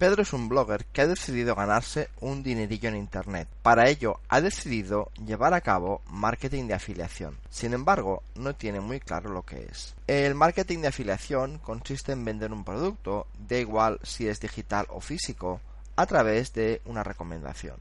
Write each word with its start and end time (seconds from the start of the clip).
Pedro 0.00 0.22
es 0.22 0.32
un 0.32 0.48
blogger 0.48 0.86
que 0.86 1.02
ha 1.02 1.06
decidido 1.06 1.54
ganarse 1.54 2.08
un 2.22 2.42
dinerillo 2.42 2.88
en 2.88 2.96
Internet. 2.96 3.46
Para 3.60 3.90
ello 3.90 4.18
ha 4.30 4.40
decidido 4.40 5.10
llevar 5.26 5.52
a 5.52 5.60
cabo 5.60 6.00
marketing 6.08 6.68
de 6.68 6.72
afiliación. 6.72 7.36
Sin 7.50 7.74
embargo, 7.74 8.22
no 8.34 8.54
tiene 8.54 8.80
muy 8.80 8.98
claro 8.98 9.28
lo 9.28 9.42
que 9.42 9.66
es. 9.70 9.94
El 10.06 10.34
marketing 10.34 10.78
de 10.78 10.88
afiliación 10.88 11.58
consiste 11.58 12.12
en 12.12 12.24
vender 12.24 12.50
un 12.50 12.64
producto, 12.64 13.26
da 13.46 13.58
igual 13.58 14.00
si 14.02 14.26
es 14.26 14.40
digital 14.40 14.86
o 14.88 15.02
físico, 15.02 15.60
a 15.96 16.06
través 16.06 16.54
de 16.54 16.80
una 16.86 17.04
recomendación. 17.04 17.76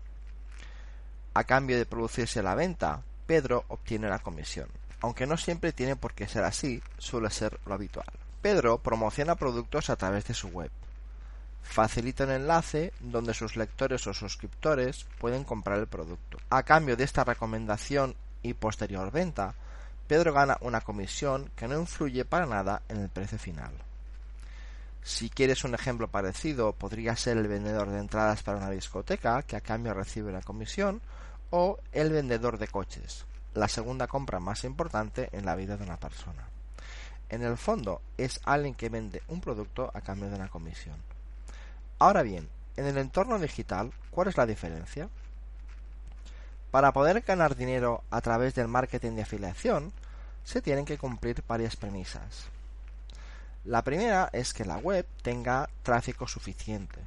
A 1.34 1.46
cambio 1.46 1.78
de 1.78 1.86
producirse 1.86 2.44
la 2.44 2.54
venta, 2.54 3.02
Pedro 3.28 3.64
obtiene 3.70 4.08
una 4.08 4.20
comisión. 4.20 4.68
Aunque 5.00 5.26
no 5.26 5.38
siempre 5.38 5.72
tiene 5.72 5.96
por 5.96 6.14
qué 6.14 6.28
ser 6.28 6.44
así, 6.44 6.84
suele 6.98 7.30
ser 7.30 7.62
lo 7.66 7.76
habitual. 7.76 8.12
Pedro 8.42 8.80
promociona 8.80 9.36
productos 9.36 9.90
a 9.90 9.96
través 9.96 10.26
de 10.26 10.34
su 10.34 10.50
web 10.50 10.70
facilita 11.62 12.24
un 12.24 12.32
enlace 12.32 12.94
donde 13.00 13.34
sus 13.34 13.56
lectores 13.56 14.06
o 14.08 14.14
suscriptores 14.14 15.06
pueden 15.20 15.44
comprar 15.44 15.80
el 15.80 15.88
producto. 15.88 16.38
A 16.50 16.64
cambio 16.64 16.98
de 16.98 17.04
esta 17.04 17.24
recomendación 17.24 18.16
y 18.42 18.54
posterior 18.54 19.12
venta, 19.12 19.54
Pedro 20.08 20.34
gana 20.34 20.58
una 20.62 20.82
comisión 20.82 21.52
que 21.56 21.68
no 21.68 21.80
influye 21.80 22.26
para 22.26 22.48
nada 22.48 22.82
en 22.90 22.98
el 22.98 23.10
precio 23.10 23.38
final. 23.38 23.72
Si 25.04 25.30
quieres 25.30 25.64
un 25.64 25.74
ejemplo 25.74 26.08
parecido, 26.08 26.74
podría 26.74 27.16
ser 27.16 27.38
el 27.38 27.48
vendedor 27.48 27.90
de 27.90 28.00
entradas 28.00 28.44
para 28.44 28.58
una 28.58 28.70
discoteca, 28.70 29.44
que 29.44 29.56
a 29.56 29.62
cambio 29.62 29.94
recibe 29.94 30.30
una 30.30 30.42
comisión, 30.42 31.02
o 31.52 31.80
el 31.92 32.12
vendedor 32.12 32.58
de 32.58 32.68
coches, 32.68 33.26
la 33.54 33.68
segunda 33.68 34.08
compra 34.08 34.40
más 34.40 34.64
importante 34.64 35.30
en 35.32 35.46
la 35.46 35.56
vida 35.56 35.78
de 35.78 35.84
una 35.84 35.98
persona. 35.98 36.48
En 37.30 37.44
el 37.44 37.58
fondo, 37.58 38.02
es 38.18 38.40
alguien 38.44 38.74
que 38.74 38.90
vende 38.90 39.22
un 39.28 39.42
producto 39.42 39.92
a 39.94 40.02
cambio 40.02 40.30
de 40.30 40.36
una 40.36 40.50
comisión. 40.50 40.98
Ahora 42.02 42.24
bien, 42.24 42.48
en 42.78 42.86
el 42.86 42.98
entorno 42.98 43.38
digital, 43.40 43.92
¿cuál 44.10 44.30
es 44.30 44.38
la 44.38 44.46
diferencia? 44.46 45.10
Para 46.72 46.94
poder 46.94 47.20
ganar 47.22 47.58
dinero 47.58 48.04
a 48.10 48.22
través 48.22 48.56
del 48.56 48.70
marketing 48.70 49.16
de 49.16 49.24
afiliación, 49.24 49.92
se 50.46 50.62
tienen 50.62 50.86
que 50.86 50.98
cumplir 50.98 51.44
varias 51.46 51.76
premisas. 51.76 52.46
La 53.66 53.84
primera 53.84 54.30
es 54.32 54.54
que 54.54 54.64
la 54.64 54.78
web 54.78 55.06
tenga 55.24 55.70
tráfico 55.84 56.26
suficiente. 56.26 57.02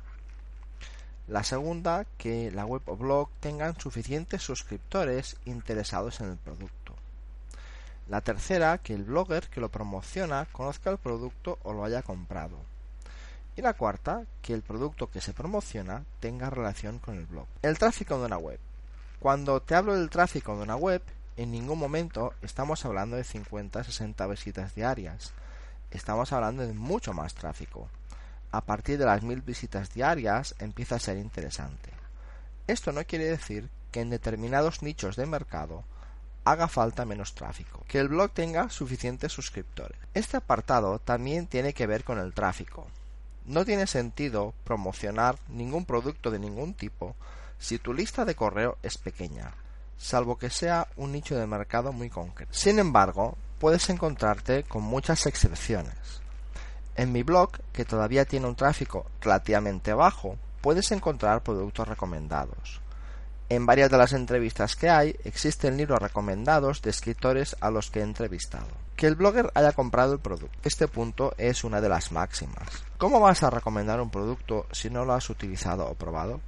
La 1.27 1.43
segunda, 1.43 2.05
que 2.19 2.51
la 2.51 2.67
web 2.67 2.83
o 2.85 2.95
blog 2.95 3.31
tengan 3.41 3.81
suficientes 3.81 4.43
suscriptores 4.43 5.39
interesados 5.47 6.21
en 6.21 6.33
el 6.33 6.37
producto. 6.37 6.95
La 8.11 8.21
tercera, 8.21 8.77
que 8.77 8.93
el 8.93 9.05
blogger 9.05 9.49
que 9.49 9.63
lo 9.63 9.71
promociona 9.71 10.47
conozca 10.53 10.91
el 10.91 10.99
producto 10.99 11.59
o 11.63 11.73
lo 11.73 11.83
haya 11.83 12.03
comprado. 12.03 12.72
Y 13.55 13.63
la 13.63 13.75
cuarta, 13.75 14.25
que 14.41 14.55
el 14.55 14.63
producto 14.63 15.11
que 15.11 15.21
se 15.21 15.35
promociona 15.35 16.05
tenga 16.21 16.49
relación 16.49 16.99
con 16.99 17.17
el 17.17 17.27
blog. 17.27 17.47
El 17.61 17.79
tráfico 17.79 18.19
de 18.19 18.27
una 18.27 18.39
web. 18.39 18.59
Cuando 19.19 19.61
te 19.61 19.75
hablo 19.75 19.95
del 19.95 20.11
tráfico 20.11 20.57
de 20.57 20.63
una 20.63 20.77
web, 20.77 21.03
en 21.37 21.51
ningún 21.51 21.79
momento 21.79 22.35
estamos 22.43 22.85
hablando 22.85 23.17
de 23.17 23.25
50-60 23.25 24.29
visitas 24.31 24.75
diarias. 24.75 25.33
Estamos 25.91 26.33
hablando 26.33 26.67
de 26.67 26.73
mucho 26.73 27.13
más 27.13 27.35
tráfico. 27.35 27.89
A 28.51 28.63
partir 28.63 28.99
de 28.99 29.05
las 29.05 29.23
1000 29.23 29.43
visitas 29.43 29.93
diarias 29.93 30.55
empieza 30.59 30.97
a 30.97 31.01
ser 31.01 31.19
interesante. 31.19 31.91
Esto 32.67 32.93
no 32.93 33.05
quiere 33.05 33.27
decir 33.27 33.69
que 33.91 34.01
en 34.01 34.11
determinados 34.11 34.83
nichos 34.83 35.17
de 35.17 35.27
mercado 35.27 35.85
haga 36.45 36.69
falta 36.69 37.05
menos 37.05 37.35
tráfico, 37.35 37.85
que 37.87 37.99
el 37.99 38.09
blog 38.09 38.31
tenga 38.33 38.71
suficientes 38.71 39.33
suscriptores. 39.33 39.99
Este 40.15 40.37
apartado 40.37 40.99
también 40.99 41.47
tiene 41.47 41.73
que 41.73 41.87
ver 41.87 42.05
con 42.05 42.19
el 42.19 42.35
tráfico. 42.35 42.87
No 43.45 43.65
tiene 43.65 43.87
sentido 43.87 44.55
promocionar 44.65 45.37
ningún 45.49 45.85
producto 45.85 46.31
de 46.31 46.39
ningún 46.39 46.75
tipo 46.75 47.17
si 47.59 47.79
tu 47.79 47.95
lista 47.95 48.25
de 48.25 48.35
correo 48.35 48.77
es 48.83 48.99
pequeña, 48.99 49.55
salvo 49.97 50.37
que 50.37 50.51
sea 50.51 50.89
un 50.97 51.13
nicho 51.13 51.37
de 51.37 51.47
mercado 51.47 51.93
muy 51.93 52.11
concreto. 52.11 52.53
Sin 52.53 52.81
embargo, 52.81 53.37
puedes 53.61 53.89
encontrarte 53.89 54.65
con 54.65 54.83
muchas 54.83 55.27
excepciones. 55.27 55.95
En 56.97 57.13
mi 57.13 57.23
blog, 57.23 57.53
que 57.73 57.85
todavía 57.85 58.25
tiene 58.25 58.49
un 58.49 58.57
tráfico 58.57 59.07
relativamente 59.21 59.95
bajo, 59.95 60.37
puedes 60.61 60.91
encontrar 60.91 61.43
productos 61.43 61.87
recomendados. 61.87 62.81
En 63.49 63.65
varias 63.65 63.91
de 63.91 63.99
las 63.99 64.13
entrevistas 64.13 64.75
que 64.75 64.91
hay 64.91 65.17
existen 65.25 65.77
libros 65.77 66.01
recomendados 66.01 66.83
de 66.83 66.91
escritores 66.91 67.55
a 67.61 67.71
los 67.71 67.91
que 67.91 68.01
he 68.01 68.03
entrevistado. 68.03 68.82
Que 68.97 69.07
el 69.07 69.17
blogger 69.17 69.51
haya 69.55 69.73
comprado 69.73 70.13
el 70.13 70.21
producto. 70.21 70.59
Este 70.63 70.89
punto 70.89 71.35
es 71.39 71.65
una 71.65 71.81
de 71.81 71.89
las 71.89 72.13
máximas. 72.13 72.69
¿Cómo 72.99 73.21
vas 73.21 73.43
a 73.43 73.51
recomendar 73.51 74.01
un 74.01 74.11
producto 74.11 74.67
si 74.73 74.91
no 74.91 75.05
lo 75.05 75.15
has 75.15 75.29
utilizado 75.31 75.89
o 75.89 75.95
probado? 75.95 76.41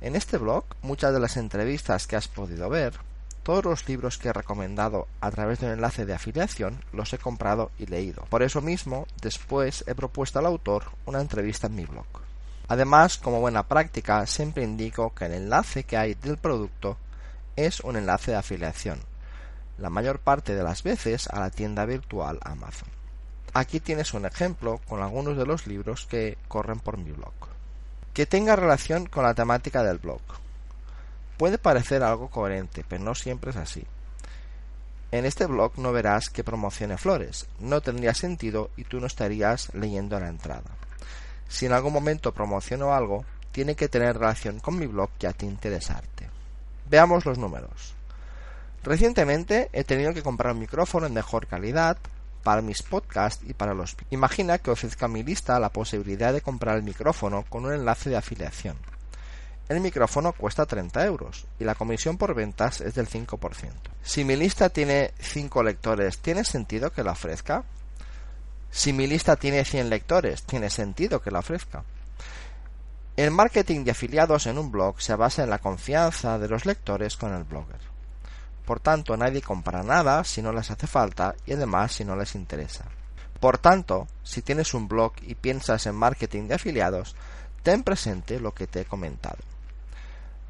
En 0.00 0.14
este 0.14 0.38
blog, 0.38 0.64
muchas 0.82 1.12
de 1.12 1.20
las 1.20 1.36
entrevistas 1.36 2.06
que 2.06 2.16
has 2.16 2.28
podido 2.28 2.68
ver, 2.68 2.94
todos 3.42 3.64
los 3.64 3.88
libros 3.88 4.18
que 4.18 4.28
he 4.28 4.32
recomendado 4.32 5.08
a 5.20 5.30
través 5.30 5.58
de 5.58 5.66
un 5.66 5.72
enlace 5.72 6.04
de 6.04 6.12
afiliación 6.12 6.84
los 6.92 7.12
he 7.14 7.18
comprado 7.18 7.70
y 7.78 7.86
leído. 7.86 8.24
Por 8.28 8.42
eso 8.42 8.60
mismo, 8.60 9.06
después 9.22 9.84
he 9.86 9.94
propuesto 9.94 10.38
al 10.38 10.44
autor 10.46 10.84
una 11.06 11.20
entrevista 11.20 11.66
en 11.66 11.74
mi 11.74 11.86
blog. 11.86 12.04
Además, 12.68 13.16
como 13.16 13.40
buena 13.40 13.62
práctica, 13.62 14.26
siempre 14.26 14.62
indico 14.62 15.14
que 15.14 15.24
el 15.24 15.32
enlace 15.32 15.84
que 15.84 15.96
hay 15.96 16.12
del 16.12 16.36
producto 16.36 16.98
es 17.56 17.80
un 17.80 17.96
enlace 17.96 18.32
de 18.32 18.36
afiliación, 18.36 19.00
la 19.78 19.90
mayor 19.90 20.18
parte 20.18 20.54
de 20.54 20.62
las 20.62 20.82
veces 20.82 21.28
a 21.28 21.40
la 21.40 21.50
tienda 21.50 21.84
virtual 21.84 22.38
Amazon. 22.42 22.88
Aquí 23.54 23.80
tienes 23.80 24.12
un 24.12 24.26
ejemplo 24.26 24.80
con 24.88 25.02
algunos 25.02 25.36
de 25.36 25.46
los 25.46 25.66
libros 25.66 26.06
que 26.06 26.36
corren 26.48 26.80
por 26.80 26.98
mi 26.98 27.12
blog. 27.12 27.32
Que 28.12 28.26
tenga 28.26 28.56
relación 28.56 29.06
con 29.06 29.24
la 29.24 29.34
temática 29.34 29.82
del 29.82 29.98
blog. 29.98 30.20
Puede 31.36 31.58
parecer 31.58 32.02
algo 32.02 32.28
coherente, 32.28 32.84
pero 32.86 33.02
no 33.02 33.14
siempre 33.14 33.50
es 33.50 33.56
así. 33.56 33.84
En 35.10 35.24
este 35.24 35.46
blog 35.46 35.78
no 35.78 35.92
verás 35.92 36.28
que 36.28 36.44
promocione 36.44 36.98
flores, 36.98 37.46
no 37.60 37.80
tendría 37.80 38.12
sentido 38.12 38.70
y 38.76 38.84
tú 38.84 39.00
no 39.00 39.06
estarías 39.06 39.72
leyendo 39.72 40.20
la 40.20 40.28
entrada. 40.28 40.70
Si 41.48 41.64
en 41.64 41.72
algún 41.72 41.94
momento 41.94 42.34
promociono 42.34 42.92
algo, 42.92 43.24
tiene 43.52 43.74
que 43.74 43.88
tener 43.88 44.18
relación 44.18 44.60
con 44.60 44.78
mi 44.78 44.86
blog 44.86 45.08
y 45.20 45.26
a 45.26 45.32
ti 45.32 45.46
interesarte. 45.46 46.28
Veamos 46.90 47.24
los 47.24 47.38
números. 47.38 47.94
Recientemente 48.82 49.68
he 49.72 49.84
tenido 49.84 50.14
que 50.14 50.22
comprar 50.22 50.54
un 50.54 50.60
micrófono 50.60 51.06
en 51.06 51.14
mejor 51.14 51.46
calidad 51.46 51.98
para 52.42 52.62
mis 52.62 52.82
podcasts 52.82 53.44
y 53.46 53.52
para 53.52 53.74
los... 53.74 53.96
Imagina 54.10 54.58
que 54.58 54.70
ofrezca 54.70 55.06
a 55.06 55.08
mi 55.08 55.22
lista 55.22 55.58
la 55.60 55.70
posibilidad 55.70 56.32
de 56.32 56.40
comprar 56.40 56.76
el 56.76 56.82
micrófono 56.82 57.44
con 57.48 57.66
un 57.66 57.74
enlace 57.74 58.08
de 58.10 58.16
afiliación. 58.16 58.76
El 59.68 59.80
micrófono 59.80 60.32
cuesta 60.32 60.64
30 60.64 61.04
euros 61.04 61.46
y 61.58 61.64
la 61.64 61.74
comisión 61.74 62.16
por 62.16 62.34
ventas 62.34 62.80
es 62.80 62.94
del 62.94 63.08
5%. 63.08 63.38
Si 64.02 64.24
mi 64.24 64.34
lista 64.34 64.70
tiene 64.70 65.12
5 65.18 65.62
lectores, 65.62 66.18
¿tiene 66.18 66.44
sentido 66.44 66.90
que 66.90 67.02
la 67.02 67.12
ofrezca? 67.12 67.64
Si 68.70 68.94
mi 68.94 69.06
lista 69.06 69.36
tiene 69.36 69.64
100 69.64 69.90
lectores, 69.90 70.44
tiene 70.44 70.70
sentido 70.70 71.20
que 71.20 71.30
la 71.30 71.40
ofrezca. 71.40 71.84
El 73.16 73.30
marketing 73.30 73.84
de 73.84 73.90
afiliados 73.90 74.46
en 74.46 74.56
un 74.56 74.70
blog 74.70 75.02
se 75.02 75.14
basa 75.16 75.42
en 75.42 75.50
la 75.50 75.58
confianza 75.58 76.38
de 76.38 76.48
los 76.48 76.64
lectores 76.64 77.16
con 77.16 77.34
el 77.34 77.44
blogger. 77.44 77.97
Por 78.68 78.80
tanto, 78.80 79.16
nadie 79.16 79.40
compra 79.40 79.82
nada 79.82 80.24
si 80.24 80.42
no 80.42 80.52
les 80.52 80.70
hace 80.70 80.86
falta 80.86 81.34
y 81.46 81.54
además 81.54 81.92
si 81.92 82.04
no 82.04 82.16
les 82.16 82.34
interesa. 82.34 82.84
Por 83.40 83.56
tanto, 83.56 84.06
si 84.22 84.42
tienes 84.42 84.74
un 84.74 84.88
blog 84.88 85.14
y 85.22 85.36
piensas 85.36 85.86
en 85.86 85.94
marketing 85.94 86.48
de 86.48 86.56
afiliados, 86.56 87.16
ten 87.62 87.82
presente 87.82 88.40
lo 88.40 88.52
que 88.52 88.66
te 88.66 88.82
he 88.82 88.84
comentado. 88.84 89.38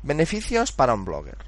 Beneficios 0.02 0.72
para 0.72 0.94
un 0.94 1.04
blogger. 1.04 1.38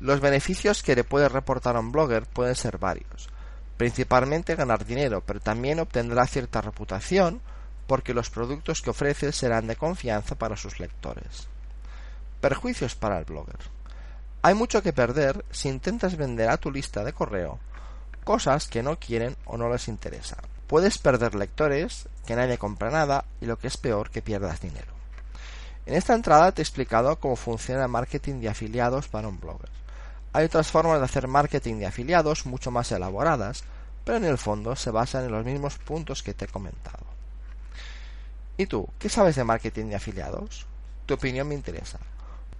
Los 0.00 0.20
beneficios 0.20 0.82
que 0.82 0.96
le 0.96 1.04
puedes 1.04 1.30
reportar 1.30 1.76
a 1.76 1.80
un 1.80 1.92
blogger 1.92 2.26
pueden 2.26 2.56
ser 2.56 2.78
varios 2.78 3.30
principalmente 3.76 4.56
ganar 4.56 4.84
dinero, 4.84 5.22
pero 5.24 5.38
también 5.38 5.78
obtendrá 5.78 6.26
cierta 6.26 6.60
reputación 6.60 7.40
porque 7.86 8.14
los 8.14 8.28
productos 8.28 8.82
que 8.82 8.90
ofrece 8.90 9.30
serán 9.30 9.68
de 9.68 9.76
confianza 9.76 10.34
para 10.34 10.56
sus 10.56 10.80
lectores. 10.80 11.46
Perjuicios 12.40 12.96
para 12.96 13.16
el 13.18 13.26
blogger. 13.26 13.79
Hay 14.42 14.54
mucho 14.54 14.82
que 14.82 14.92
perder 14.92 15.44
si 15.50 15.68
intentas 15.68 16.16
vender 16.16 16.48
a 16.48 16.56
tu 16.56 16.70
lista 16.70 17.04
de 17.04 17.12
correo 17.12 17.58
cosas 18.24 18.68
que 18.68 18.82
no 18.82 18.98
quieren 18.98 19.36
o 19.44 19.56
no 19.56 19.68
les 19.70 19.88
interesa. 19.88 20.36
Puedes 20.66 20.98
perder 20.98 21.34
lectores, 21.34 22.08
que 22.26 22.36
nadie 22.36 22.58
compra 22.58 22.90
nada 22.90 23.24
y 23.40 23.46
lo 23.46 23.58
que 23.58 23.66
es 23.66 23.76
peor 23.76 24.10
que 24.10 24.22
pierdas 24.22 24.60
dinero. 24.60 24.92
En 25.86 25.94
esta 25.94 26.14
entrada 26.14 26.52
te 26.52 26.62
he 26.62 26.64
explicado 26.64 27.18
cómo 27.18 27.34
funciona 27.34 27.82
el 27.82 27.88
marketing 27.88 28.40
de 28.40 28.48
afiliados 28.48 29.08
para 29.08 29.28
un 29.28 29.40
blogger. 29.40 29.70
Hay 30.32 30.44
otras 30.44 30.70
formas 30.70 31.00
de 31.00 31.06
hacer 31.06 31.26
marketing 31.26 31.80
de 31.80 31.86
afiliados 31.86 32.46
mucho 32.46 32.70
más 32.70 32.92
elaboradas, 32.92 33.64
pero 34.04 34.18
en 34.18 34.24
el 34.24 34.38
fondo 34.38 34.76
se 34.76 34.90
basan 34.90 35.24
en 35.24 35.32
los 35.32 35.44
mismos 35.44 35.78
puntos 35.78 36.22
que 36.22 36.34
te 36.34 36.44
he 36.44 36.48
comentado. 36.48 37.04
¿Y 38.56 38.66
tú, 38.66 38.88
qué 38.98 39.08
sabes 39.08 39.34
de 39.34 39.42
marketing 39.42 39.86
de 39.86 39.96
afiliados? 39.96 40.66
Tu 41.06 41.14
opinión 41.14 41.48
me 41.48 41.56
interesa. 41.56 41.98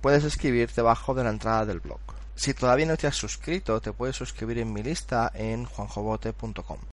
Puedes 0.01 0.25
escribir 0.25 0.71
debajo 0.75 1.15
de 1.15 1.25
la 1.25 1.31
entrada 1.31 1.67
del 1.67 1.81
blog. 1.81 2.01
Si 2.35 2.55
todavía 2.55 2.87
no 2.87 2.97
te 2.97 3.07
has 3.07 3.17
suscrito, 3.17 3.81
te 3.81 3.93
puedes 3.93 4.17
suscribir 4.17 4.59
en 4.59 4.73
mi 4.73 4.83
lista 4.83 5.31
en 5.35 5.67
juanjobote.com. 5.67 6.81